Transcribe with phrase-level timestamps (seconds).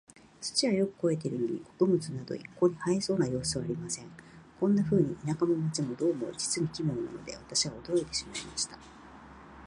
[0.41, 4.09] 土はよく肥えているのに、穀物など一向に生えそうな様子はありません。
[4.59, 8.79] こんなふうに、田舎も街も、どうも実に奇妙なので、私は驚いてしまいました。